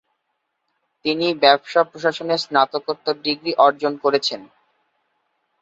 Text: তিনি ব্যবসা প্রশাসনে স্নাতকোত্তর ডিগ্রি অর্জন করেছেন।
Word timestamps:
তিনি 1.05 1.27
ব্যবসা 1.43 1.81
প্রশাসনে 1.89 2.35
স্নাতকোত্তর 2.43 3.15
ডিগ্রি 3.25 3.51
অর্জন 3.65 3.93
করেছেন। 4.03 4.41